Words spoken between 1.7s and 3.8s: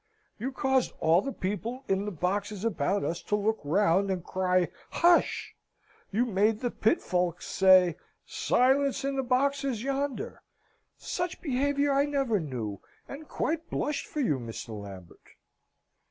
in the boxes about us to look